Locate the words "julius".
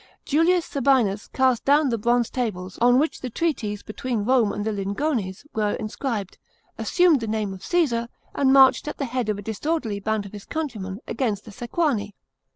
0.25-0.67